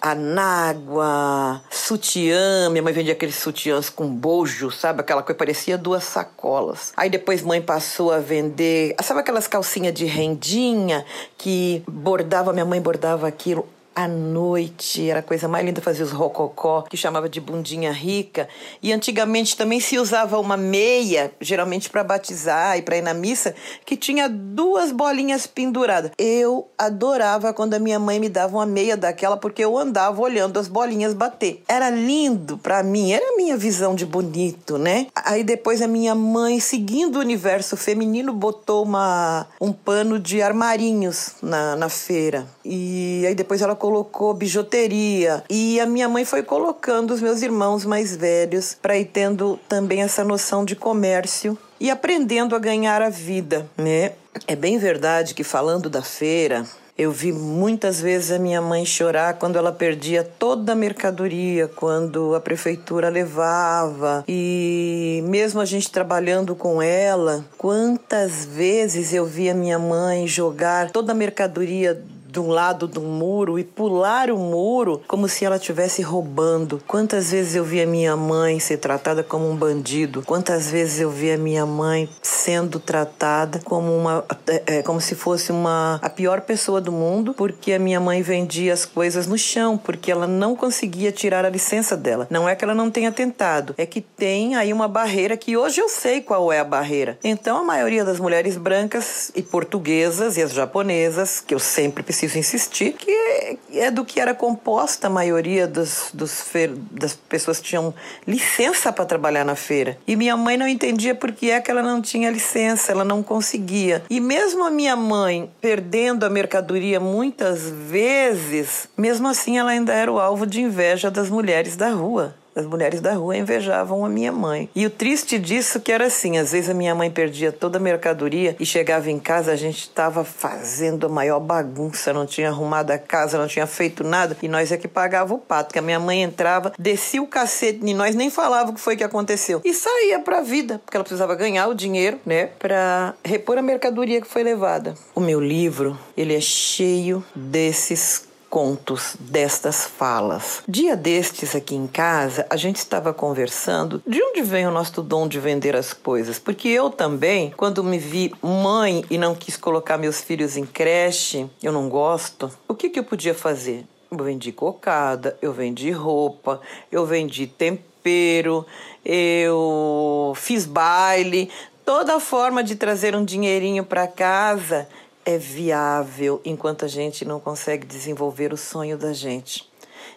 Anágua, 0.00 1.62
sutiã. 1.70 2.68
Minha 2.70 2.82
mãe 2.82 2.92
vendia 2.92 3.12
aqueles 3.12 3.36
sutiãs 3.36 3.90
com 3.90 4.08
bojo, 4.08 4.70
sabe? 4.70 5.00
Aquela 5.00 5.22
coisa 5.22 5.38
parecia 5.38 5.78
duas 5.78 6.04
sacolas. 6.04 6.92
Aí 6.96 7.10
depois 7.10 7.42
mãe 7.42 7.60
passou 7.60 8.12
a 8.12 8.18
vender, 8.18 8.94
sabe 9.02 9.20
aquelas 9.20 9.48
calcinhas 9.48 9.94
de 9.94 10.04
rendinha 10.04 11.04
que 11.36 11.82
bordava, 11.88 12.52
minha 12.52 12.64
mãe 12.64 12.80
bordava 12.80 13.26
aquilo 13.26 13.68
à 13.98 14.06
noite, 14.06 15.10
era 15.10 15.18
a 15.18 15.22
coisa 15.24 15.48
mais 15.48 15.66
linda 15.66 15.80
fazer 15.80 16.04
os 16.04 16.12
rococó, 16.12 16.82
que 16.82 16.96
chamava 16.96 17.28
de 17.28 17.40
bundinha 17.40 17.90
rica. 17.90 18.48
E 18.80 18.92
antigamente 18.92 19.56
também 19.56 19.80
se 19.80 19.98
usava 19.98 20.38
uma 20.38 20.56
meia, 20.56 21.32
geralmente 21.40 21.90
para 21.90 22.04
batizar 22.04 22.78
e 22.78 22.82
para 22.82 22.96
ir 22.96 23.02
na 23.02 23.12
missa, 23.12 23.56
que 23.84 23.96
tinha 23.96 24.28
duas 24.28 24.92
bolinhas 24.92 25.48
penduradas. 25.48 26.12
Eu 26.16 26.68
adorava 26.78 27.52
quando 27.52 27.74
a 27.74 27.80
minha 27.80 27.98
mãe 27.98 28.20
me 28.20 28.28
dava 28.28 28.56
uma 28.56 28.66
meia 28.66 28.96
daquela, 28.96 29.36
porque 29.36 29.64
eu 29.64 29.76
andava 29.76 30.22
olhando 30.22 30.60
as 30.60 30.68
bolinhas 30.68 31.12
bater. 31.12 31.64
Era 31.66 31.90
lindo 31.90 32.56
para 32.56 32.84
mim, 32.84 33.10
era 33.10 33.34
a 33.34 33.36
minha 33.36 33.56
visão 33.56 33.96
de 33.96 34.06
bonito, 34.06 34.78
né? 34.78 35.08
Aí 35.12 35.42
depois 35.42 35.82
a 35.82 35.88
minha 35.88 36.14
mãe, 36.14 36.60
seguindo 36.60 37.16
o 37.16 37.18
universo 37.18 37.76
feminino, 37.76 38.32
botou 38.32 38.84
uma, 38.84 39.48
um 39.60 39.72
pano 39.72 40.20
de 40.20 40.40
armarinhos 40.40 41.32
na, 41.42 41.74
na 41.74 41.88
feira. 41.88 42.46
E 42.64 43.24
aí 43.26 43.34
depois 43.34 43.60
ela 43.60 43.74
colocou 43.74 43.87
colocou 43.88 44.34
bijuteria. 44.34 45.42
E 45.48 45.80
a 45.80 45.86
minha 45.86 46.10
mãe 46.10 46.22
foi 46.22 46.42
colocando 46.42 47.14
os 47.14 47.22
meus 47.22 47.40
irmãos 47.40 47.86
mais 47.86 48.14
velhos 48.14 48.76
para 48.80 48.98
ir 48.98 49.06
tendo 49.06 49.58
também 49.66 50.02
essa 50.02 50.22
noção 50.22 50.62
de 50.62 50.76
comércio 50.76 51.56
e 51.80 51.90
aprendendo 51.90 52.54
a 52.54 52.58
ganhar 52.58 53.00
a 53.00 53.08
vida, 53.08 53.66
né? 53.78 54.12
É 54.46 54.54
bem 54.54 54.76
verdade 54.76 55.32
que 55.32 55.42
falando 55.42 55.88
da 55.88 56.02
feira, 56.02 56.66
eu 56.98 57.10
vi 57.10 57.32
muitas 57.32 57.98
vezes 57.98 58.30
a 58.30 58.38
minha 58.38 58.60
mãe 58.60 58.84
chorar 58.84 59.34
quando 59.34 59.56
ela 59.56 59.72
perdia 59.72 60.22
toda 60.22 60.72
a 60.72 60.76
mercadoria, 60.76 61.66
quando 61.66 62.34
a 62.34 62.40
prefeitura 62.40 63.08
levava. 63.08 64.22
E 64.28 65.22
mesmo 65.26 65.60
a 65.60 65.64
gente 65.64 65.90
trabalhando 65.90 66.54
com 66.54 66.82
ela, 66.82 67.42
quantas 67.56 68.44
vezes 68.44 69.14
eu 69.14 69.24
vi 69.24 69.48
a 69.48 69.54
minha 69.54 69.78
mãe 69.78 70.26
jogar 70.26 70.90
toda 70.90 71.12
a 71.12 71.14
mercadoria 71.14 72.02
de 72.28 72.38
um 72.38 72.48
lado 72.48 72.86
do 72.86 73.00
muro 73.00 73.58
e 73.58 73.64
pular 73.64 74.30
o 74.30 74.36
muro 74.36 75.00
como 75.08 75.28
se 75.28 75.44
ela 75.44 75.56
estivesse 75.56 76.02
roubando. 76.02 76.82
Quantas 76.86 77.30
vezes 77.30 77.54
eu 77.54 77.64
vi 77.64 77.80
a 77.80 77.86
minha 77.86 78.16
mãe 78.16 78.60
ser 78.60 78.76
tratada 78.76 79.22
como 79.22 79.48
um 79.48 79.56
bandido? 79.56 80.22
Quantas 80.22 80.70
vezes 80.70 81.00
eu 81.00 81.10
vi 81.10 81.32
a 81.32 81.38
minha 81.38 81.64
mãe 81.64 82.08
sendo 82.22 82.78
tratada 82.78 83.60
como 83.64 83.96
uma 83.96 84.24
é, 84.46 84.78
é, 84.78 84.82
como 84.82 85.00
se 85.00 85.14
fosse 85.14 85.50
uma 85.50 85.98
a 86.02 86.10
pior 86.10 86.42
pessoa 86.42 86.80
do 86.80 86.92
mundo, 86.92 87.32
porque 87.32 87.72
a 87.72 87.78
minha 87.78 88.00
mãe 88.00 88.20
vendia 88.20 88.72
as 88.72 88.84
coisas 88.84 89.26
no 89.26 89.38
chão, 89.38 89.78
porque 89.78 90.10
ela 90.10 90.26
não 90.26 90.54
conseguia 90.54 91.10
tirar 91.10 91.44
a 91.44 91.50
licença 91.50 91.96
dela. 91.96 92.26
Não 92.30 92.48
é 92.48 92.54
que 92.54 92.64
ela 92.64 92.74
não 92.74 92.90
tenha 92.90 93.10
tentado, 93.10 93.74
é 93.78 93.86
que 93.86 94.00
tem 94.00 94.56
aí 94.56 94.72
uma 94.72 94.88
barreira 94.88 95.36
que 95.36 95.56
hoje 95.56 95.80
eu 95.80 95.88
sei 95.88 96.20
qual 96.20 96.52
é 96.52 96.58
a 96.58 96.64
barreira. 96.64 97.18
Então 97.24 97.58
a 97.58 97.64
maioria 97.64 98.04
das 98.04 98.20
mulheres 98.20 98.56
brancas 98.56 99.30
e 99.34 99.42
portuguesas 99.42 100.36
e 100.36 100.42
as 100.42 100.52
japonesas, 100.52 101.40
que 101.40 101.54
eu 101.54 101.58
sempre 101.58 102.02
preciso 102.18 102.38
insistir, 102.38 102.94
que 102.94 103.58
é 103.72 103.90
do 103.90 104.04
que 104.04 104.20
era 104.20 104.34
composta 104.34 105.06
a 105.06 105.10
maioria 105.10 105.68
dos, 105.68 106.10
dos 106.12 106.44
das 106.90 107.14
pessoas 107.14 107.60
que 107.60 107.68
tinham 107.68 107.94
licença 108.26 108.92
para 108.92 109.04
trabalhar 109.04 109.44
na 109.44 109.54
feira. 109.54 109.96
E 110.06 110.16
minha 110.16 110.36
mãe 110.36 110.56
não 110.56 110.66
entendia 110.66 111.14
por 111.14 111.30
que 111.30 111.50
é 111.50 111.60
que 111.60 111.70
ela 111.70 111.82
não 111.82 112.02
tinha 112.02 112.30
licença, 112.30 112.90
ela 112.90 113.04
não 113.04 113.22
conseguia. 113.22 114.02
E 114.10 114.18
mesmo 114.20 114.64
a 114.64 114.70
minha 114.70 114.96
mãe 114.96 115.48
perdendo 115.60 116.24
a 116.24 116.30
mercadoria 116.30 116.98
muitas 116.98 117.70
vezes, 117.70 118.88
mesmo 118.96 119.28
assim 119.28 119.58
ela 119.58 119.70
ainda 119.70 119.92
era 119.92 120.10
o 120.10 120.18
alvo 120.18 120.44
de 120.46 120.60
inveja 120.60 121.10
das 121.10 121.30
mulheres 121.30 121.76
da 121.76 121.90
rua. 121.90 122.34
As 122.58 122.66
mulheres 122.66 123.00
da 123.00 123.14
rua 123.14 123.36
invejavam 123.36 124.04
a 124.04 124.08
minha 124.08 124.32
mãe. 124.32 124.68
E 124.74 124.84
o 124.84 124.90
triste 124.90 125.38
disso 125.38 125.78
que 125.78 125.92
era 125.92 126.06
assim, 126.06 126.38
às 126.38 126.50
vezes 126.50 126.68
a 126.68 126.74
minha 126.74 126.92
mãe 126.92 127.08
perdia 127.08 127.52
toda 127.52 127.78
a 127.78 127.80
mercadoria 127.80 128.56
e 128.58 128.66
chegava 128.66 129.08
em 129.08 129.18
casa, 129.20 129.52
a 129.52 129.56
gente 129.56 129.78
estava 129.78 130.24
fazendo 130.24 131.06
a 131.06 131.08
maior 131.08 131.38
bagunça, 131.38 132.12
não 132.12 132.26
tinha 132.26 132.48
arrumado 132.48 132.90
a 132.90 132.98
casa, 132.98 133.38
não 133.38 133.46
tinha 133.46 133.66
feito 133.66 134.02
nada, 134.02 134.36
e 134.42 134.48
nós 134.48 134.72
é 134.72 134.76
que 134.76 134.88
pagava 134.88 135.34
o 135.34 135.38
pato, 135.38 135.72
que 135.72 135.78
a 135.78 135.82
minha 135.82 136.00
mãe 136.00 136.22
entrava, 136.22 136.72
descia 136.76 137.22
o 137.22 137.28
cacete 137.28 137.78
em 137.84 137.94
nós, 137.94 138.16
nem 138.16 138.28
falava 138.28 138.70
o 138.70 138.74
que 138.74 138.80
foi 138.80 138.96
que 138.96 139.04
aconteceu. 139.04 139.60
E 139.64 139.72
saía 139.72 140.18
pra 140.18 140.40
vida, 140.40 140.80
porque 140.84 140.96
ela 140.96 141.04
precisava 141.04 141.36
ganhar 141.36 141.68
o 141.68 141.74
dinheiro, 141.74 142.18
né, 142.26 142.46
para 142.58 143.14
repor 143.24 143.56
a 143.56 143.62
mercadoria 143.62 144.20
que 144.20 144.26
foi 144.26 144.42
levada. 144.42 144.94
O 145.14 145.20
meu 145.20 145.40
livro, 145.40 145.96
ele 146.16 146.34
é 146.34 146.40
cheio 146.40 147.24
desses 147.34 148.27
contos 148.48 149.16
destas 149.18 149.84
falas. 149.84 150.62
Dia 150.66 150.96
destes 150.96 151.54
aqui 151.54 151.74
em 151.74 151.86
casa, 151.86 152.46
a 152.50 152.56
gente 152.56 152.76
estava 152.76 153.12
conversando 153.12 154.02
de 154.06 154.22
onde 154.22 154.42
vem 154.42 154.66
o 154.66 154.70
nosso 154.70 155.02
dom 155.02 155.28
de 155.28 155.38
vender 155.38 155.76
as 155.76 155.92
coisas, 155.92 156.38
porque 156.38 156.68
eu 156.68 156.90
também, 156.90 157.52
quando 157.56 157.84
me 157.84 157.98
vi 157.98 158.34
mãe 158.42 159.04
e 159.10 159.18
não 159.18 159.34
quis 159.34 159.56
colocar 159.56 159.98
meus 159.98 160.20
filhos 160.20 160.56
em 160.56 160.64
creche, 160.64 161.48
eu 161.62 161.72
não 161.72 161.88
gosto. 161.88 162.50
O 162.66 162.74
que 162.74 162.88
que 162.88 162.98
eu 162.98 163.04
podia 163.04 163.34
fazer? 163.34 163.84
Eu 164.10 164.24
vendi 164.24 164.52
cocada, 164.52 165.36
eu 165.42 165.52
vendi 165.52 165.90
roupa, 165.90 166.60
eu 166.90 167.04
vendi 167.04 167.46
tempero, 167.46 168.64
eu 169.04 170.32
fiz 170.34 170.64
baile, 170.64 171.50
toda 171.84 172.18
forma 172.18 172.64
de 172.64 172.76
trazer 172.76 173.14
um 173.14 173.24
dinheirinho 173.24 173.84
para 173.84 174.06
casa 174.06 174.88
é 175.28 175.36
viável 175.36 176.40
enquanto 176.42 176.86
a 176.86 176.88
gente 176.88 177.22
não 177.22 177.38
consegue 177.38 177.86
desenvolver 177.86 178.50
o 178.50 178.56
sonho 178.56 178.96
da 178.96 179.12
gente. 179.12 179.70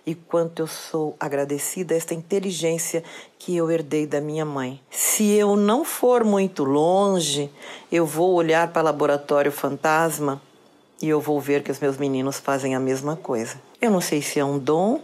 E 0.06 0.16
quanto 0.16 0.62
eu 0.62 0.68
sou 0.68 1.18
agradecida 1.20 1.94
a 1.94 1.98
esta 1.98 2.14
inteligência 2.14 3.04
que 3.38 3.54
eu 3.54 3.70
herdei 3.70 4.08
da 4.08 4.22
minha 4.22 4.46
mãe. 4.46 4.80
Se 4.90 5.30
eu 5.34 5.58
não 5.58 5.84
for 5.84 6.24
muito 6.24 6.64
longe, 6.64 7.52
eu 7.92 8.06
vou 8.06 8.34
olhar 8.36 8.72
para 8.72 8.84
o 8.84 8.86
laboratório 8.86 9.52
fantasma 9.52 10.42
e 11.02 11.10
eu 11.10 11.20
vou 11.20 11.42
ver 11.42 11.62
que 11.62 11.72
os 11.72 11.80
meus 11.82 11.98
meninos 11.98 12.40
fazem 12.40 12.74
a 12.74 12.80
mesma 12.80 13.18
coisa. 13.18 13.58
Eu 13.82 13.90
não 13.90 14.00
sei 14.00 14.22
se 14.22 14.40
é 14.40 14.46
um 14.46 14.60
dom, 14.60 15.02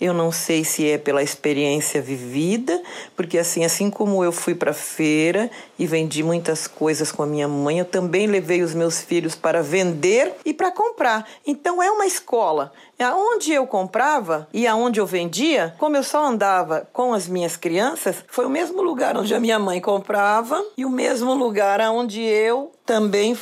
eu 0.00 0.14
não 0.14 0.30
sei 0.30 0.64
se 0.64 0.88
é 0.88 0.96
pela 0.96 1.20
experiência 1.20 2.00
vivida, 2.00 2.80
porque 3.16 3.36
assim, 3.36 3.64
assim 3.64 3.90
como 3.90 4.22
eu 4.22 4.30
fui 4.30 4.54
para 4.54 4.72
feira 4.72 5.50
e 5.76 5.84
vendi 5.84 6.22
muitas 6.22 6.68
coisas 6.68 7.10
com 7.10 7.24
a 7.24 7.26
minha 7.26 7.48
mãe, 7.48 7.80
eu 7.80 7.84
também 7.84 8.28
levei 8.28 8.62
os 8.62 8.72
meus 8.72 9.00
filhos 9.00 9.34
para 9.34 9.62
vender 9.62 10.32
e 10.44 10.54
para 10.54 10.70
comprar. 10.70 11.28
Então 11.44 11.82
é 11.82 11.90
uma 11.90 12.06
escola. 12.06 12.72
Aonde 12.98 13.52
eu 13.52 13.66
comprava 13.66 14.46
e 14.52 14.64
aonde 14.64 15.00
eu 15.00 15.06
vendia, 15.06 15.74
como 15.76 15.96
eu 15.96 16.02
só 16.04 16.24
andava 16.24 16.88
com 16.92 17.12
as 17.12 17.26
minhas 17.26 17.56
crianças, 17.56 18.16
foi 18.28 18.46
o 18.46 18.50
mesmo 18.50 18.80
lugar 18.82 19.16
onde 19.16 19.34
a 19.34 19.40
minha 19.40 19.58
mãe 19.58 19.80
comprava 19.80 20.64
e 20.76 20.84
o 20.84 20.90
mesmo 20.90 21.34
lugar 21.34 21.80
onde 21.80 22.22
eu 22.22 22.70
também 22.86 23.34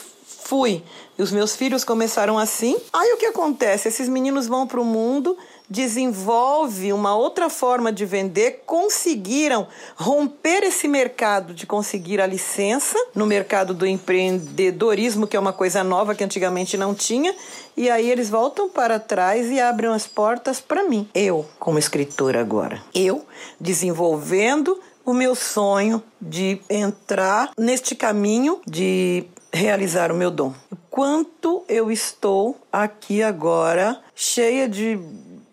fui. 0.42 0.83
E 1.18 1.23
os 1.23 1.33
meus 1.33 1.57
filhos 1.57 1.85
começaram 1.85 2.38
assim. 2.38 2.76
Aí 2.92 3.12
o 3.12 3.16
que 3.16 3.26
acontece? 3.26 3.88
Esses 3.88 4.09
meninos 4.09 4.47
vão 4.47 4.66
para 4.66 4.80
o 4.80 4.85
mundo, 4.85 5.37
desenvolve 5.68 6.92
uma 6.92 7.14
outra 7.14 7.50
forma 7.50 7.92
de 7.92 8.07
vender, 8.07 8.62
conseguiram 8.64 9.66
romper 9.97 10.62
esse 10.62 10.88
mercado 10.88 11.52
de 11.52 11.66
conseguir 11.66 12.21
a 12.21 12.26
licença 12.26 12.97
no 13.14 13.26
mercado 13.26 13.75
do 13.75 13.87
empreendedorismo, 13.87 15.26
que 15.26 15.37
é 15.37 15.40
uma 15.40 15.52
coisa 15.52 15.85
nova 15.85 16.14
que 16.14 16.25
antigamente 16.25 16.76
não 16.76 16.95
tinha, 16.95 17.35
e 17.76 17.90
aí 17.90 18.11
eles 18.11 18.30
voltam 18.30 18.68
para 18.68 18.99
trás 18.99 19.50
e 19.50 19.61
abrem 19.61 19.90
as 19.90 20.07
portas 20.07 20.61
para 20.61 20.85
mim. 20.85 21.09
Eu, 21.14 21.45
como 21.59 21.78
escritora 21.78 22.40
agora, 22.40 22.83
eu 22.95 23.26
desenvolvendo 23.61 24.80
o 25.04 25.12
meu 25.14 25.35
sonho 25.35 26.02
de 26.21 26.61
entrar 26.68 27.50
neste 27.59 27.95
caminho 27.95 28.61
de 28.66 29.25
realizar 29.52 30.12
o 30.12 30.14
meu 30.14 30.31
dom. 30.31 30.52
Quanto 30.90 31.64
eu 31.69 31.90
estou 31.90 32.57
aqui 32.73 33.23
agora 33.23 34.00
cheia 34.14 34.69
de, 34.69 34.99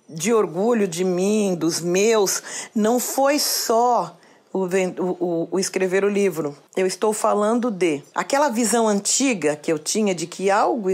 de 0.09 0.33
orgulho 0.33 0.87
de 0.87 1.03
mim, 1.03 1.55
dos 1.55 1.81
meus, 1.81 2.41
não 2.73 2.99
foi 2.99 3.39
só 3.39 4.17
o, 4.51 4.65
o, 4.99 5.47
o, 5.51 5.59
escrever 5.59 6.05
o 6.05 6.09
livro. 6.09 6.55
Eu 6.77 6.87
estou 6.87 7.11
falando 7.11 7.69
de 7.69 8.01
aquela 8.13 8.49
visão 8.49 8.87
antiga 8.87 9.55
que 9.55 9.71
eu 9.71 9.77
tinha 9.77 10.15
de 10.15 10.27
que 10.27 10.49
algo 10.49 10.89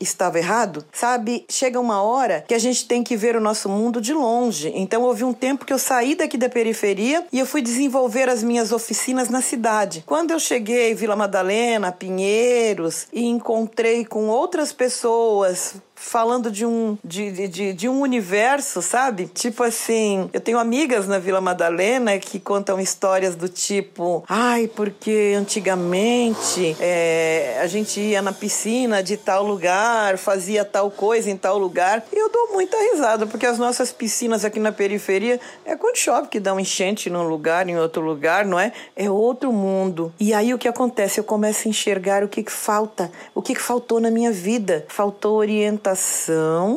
estava 0.00 0.38
errado, 0.38 0.84
sabe? 0.92 1.44
Chega 1.48 1.78
uma 1.78 2.02
hora 2.02 2.44
que 2.48 2.54
a 2.54 2.58
gente 2.58 2.86
tem 2.86 3.02
que 3.02 3.16
ver 3.16 3.36
o 3.36 3.40
nosso 3.40 3.68
mundo 3.68 4.00
de 4.00 4.12
longe. 4.12 4.72
Então 4.74 5.02
houve 5.02 5.24
um 5.24 5.32
tempo 5.32 5.64
que 5.64 5.72
eu 5.72 5.78
saí 5.78 6.14
daqui 6.14 6.38
da 6.38 6.48
periferia 6.48 7.24
e 7.32 7.38
eu 7.38 7.46
fui 7.46 7.60
desenvolver 7.60 8.28
as 8.28 8.42
minhas 8.42 8.72
oficinas 8.72 9.28
na 9.28 9.42
cidade. 9.42 10.02
Quando 10.06 10.30
eu 10.30 10.38
cheguei 10.38 10.94
Vila 10.94 11.16
Madalena, 11.16 11.92
Pinheiros 11.92 13.06
e 13.12 13.26
encontrei 13.26 14.04
com 14.04 14.28
outras 14.28 14.72
pessoas 14.72 15.74
falando 16.00 16.50
de 16.50 16.64
um, 16.64 16.96
de, 17.04 17.46
de, 17.48 17.72
de, 17.74 17.88
um 17.88 18.00
universo, 18.00 18.80
sabe? 18.80 19.26
Tipo 19.26 19.62
assim, 19.62 20.30
eu 20.32 20.40
tenho 20.40 20.58
amigas 20.58 21.06
na 21.06 21.18
Vila 21.18 21.40
Madalena 21.40 22.18
que 22.18 22.40
contam 22.40 22.80
histórias 22.80 23.36
do 23.36 23.48
tipo: 23.48 24.24
ai, 24.26 24.66
porque 24.66 25.34
antigamente 25.36 26.74
é, 26.80 27.60
a 27.62 27.66
gente 27.66 28.00
ia 28.00 28.22
na 28.22 28.32
piscina 28.32 29.02
de 29.02 29.16
tal 29.16 29.44
lugar, 29.44 30.16
fazia 30.16 30.64
tal 30.64 30.90
coisa 30.90 31.30
em 31.30 31.36
tal 31.36 31.58
lugar. 31.58 32.02
E 32.10 32.18
eu 32.18 32.30
dou 32.30 32.52
muita 32.52 32.76
risada, 32.90 33.26
porque 33.26 33.46
as 33.46 33.58
nossas 33.58 33.92
piscinas 33.92 34.44
aqui 34.44 34.58
na 34.58 34.72
periferia 34.72 35.38
é 35.66 35.76
quando 35.76 35.96
chove 35.96 36.28
que 36.28 36.40
dá 36.40 36.54
um 36.54 36.60
enchente 36.60 37.10
num 37.10 37.28
lugar, 37.28 37.68
em 37.68 37.76
outro 37.76 38.02
lugar, 38.02 38.46
não 38.46 38.58
é? 38.58 38.72
É 38.96 39.10
outro 39.10 39.52
mundo. 39.52 40.12
E 40.18 40.32
aí 40.32 40.54
o 40.54 40.58
que 40.58 40.66
acontece? 40.66 41.20
Eu 41.20 41.24
começo 41.24 41.68
a 41.68 41.70
enxergar 41.70 42.24
o 42.24 42.28
que, 42.28 42.42
que 42.42 42.52
falta, 42.52 43.12
o 43.34 43.42
que, 43.42 43.54
que 43.54 43.60
faltou 43.60 44.00
na 44.00 44.10
minha 44.10 44.32
vida. 44.32 44.86
Faltou 44.88 45.36
orientação 45.36 45.89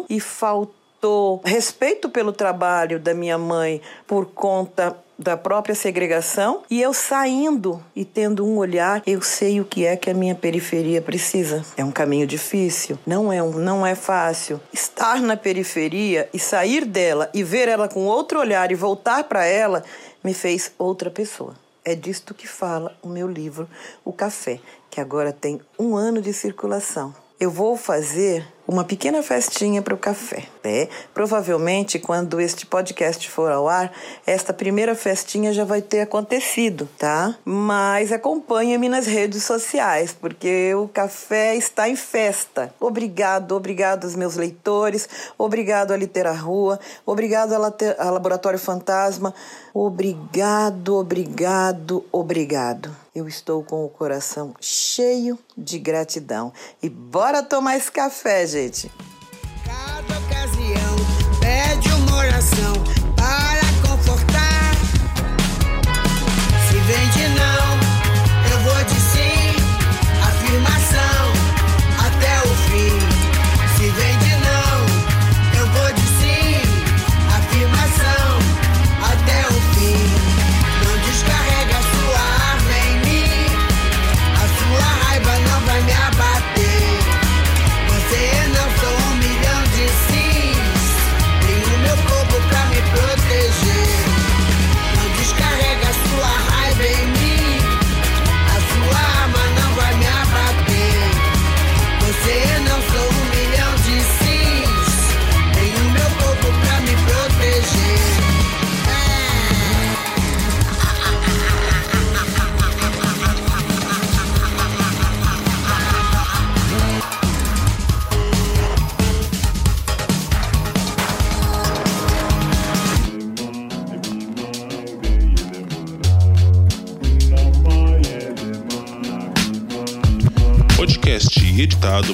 e 0.10 0.20
faltou 0.20 1.41
respeito 1.43 2.10
pelo 2.10 2.32
trabalho 2.32 3.00
da 3.00 3.13
minha 3.13 3.38
mãe 3.38 3.82
por 4.08 4.27
conta 4.27 4.96
da 5.17 5.38
própria 5.38 5.75
segregação 5.75 6.63
e 6.70 6.82
eu 6.82 6.93
saindo 6.93 7.84
e 7.96 8.03
tendo 8.03 8.46
um 8.46 8.58
olhar, 8.58 9.01
eu 9.05 9.22
sei 9.22 9.62
o 9.62 9.65
que 9.65 9.86
é 9.86 9.96
que 9.96 10.10
a 10.10 10.13
minha 10.13 10.36
periferia 10.36 11.01
precisa. 11.01 11.63
É 11.77 11.84
um 11.84 11.91
caminho 11.91 12.27
difícil, 12.27 12.98
não 13.05 13.32
é 13.32 13.41
um, 13.41 13.51
não 13.51 13.86
é 13.86 13.96
fácil. 13.96 14.60
Estar 14.72 15.22
na 15.22 15.38
periferia 15.38 16.29
e 16.34 16.39
sair 16.39 16.86
dela 16.86 17.29
e 17.34 17.43
ver 17.43 17.67
ela 17.67 17.88
com 17.88 18.05
outro 18.05 18.39
olhar 18.39 18.72
e 18.72 18.75
voltar 18.75 19.24
para 19.25 19.46
ela 19.46 19.84
me 20.24 20.34
fez 20.34 20.72
outra 20.77 21.10
pessoa. 21.10 21.55
É 21.86 21.96
disto 21.96 22.34
que 22.34 22.48
fala 22.48 22.96
o 23.01 23.10
meu 23.10 23.27
livro, 23.27 23.67
O 24.05 24.13
Café, 24.13 24.60
que 24.89 25.01
agora 25.01 25.34
tem 25.34 25.60
um 25.77 25.96
ano 25.96 26.22
de 26.22 26.34
circulação. 26.34 27.13
Eu 27.39 27.51
vou 27.51 27.75
fazer 27.75 28.48
uma 28.74 28.84
pequena 28.84 29.22
festinha 29.22 29.84
para 29.84 29.94
o 29.94 29.98
café. 29.98 30.46
Né? 30.63 30.88
Provavelmente, 31.13 32.00
quando 32.00 32.42
este 32.42 32.65
podcast 32.65 33.30
for 33.30 33.51
ao 33.51 33.70
ar, 33.70 33.94
esta 34.25 34.51
primeira 34.51 34.96
festinha 34.96 35.53
já 35.53 35.63
vai 35.63 35.80
ter 35.80 36.01
acontecido, 36.01 36.89
tá? 36.98 37.36
Mas 37.46 38.12
acompanhe-me 38.12 38.89
nas 38.89 39.06
redes 39.06 39.44
sociais, 39.44 40.15
porque 40.20 40.74
o 40.74 40.88
café 40.88 41.56
está 41.56 41.88
em 41.88 41.96
festa. 41.96 42.74
Obrigado, 42.80 43.51
obrigado 43.51 44.06
aos 44.06 44.15
meus 44.15 44.36
leitores, 44.36 45.08
obrigado 45.38 45.92
à 45.92 45.98
Litera 45.98 46.32
Rua, 46.32 46.80
obrigado 47.06 47.53
ao 47.53 48.12
Laboratório 48.12 48.58
Fantasma, 48.58 49.36
obrigado, 49.72 50.96
obrigado, 50.96 52.03
obrigado. 52.12 53.03
Eu 53.15 53.27
estou 53.27 53.63
com 53.63 53.86
o 53.86 53.89
coração 53.89 54.56
cheio 54.60 55.38
de 55.56 55.77
gratidão. 55.77 56.51
E 56.82 56.89
bora 56.89 57.44
tomar 57.44 57.77
esse 57.77 57.92
café, 57.92 58.48
gente. 58.48 58.62
Cada 59.65 60.17
ocasião 60.20 60.96
pede 61.41 61.89
uma 61.89 62.15
oração 62.15 62.74